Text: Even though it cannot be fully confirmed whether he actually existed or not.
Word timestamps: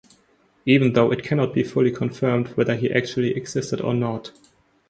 Even 0.65 0.93
though 0.93 1.11
it 1.11 1.21
cannot 1.21 1.53
be 1.53 1.61
fully 1.61 1.91
confirmed 1.91 2.47
whether 2.57 2.75
he 2.75 2.89
actually 2.91 3.37
existed 3.37 3.79
or 3.81 3.93
not. 3.93 4.31